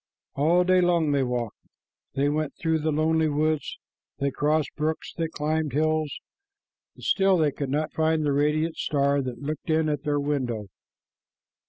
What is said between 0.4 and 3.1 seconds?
day long they walked. They went through the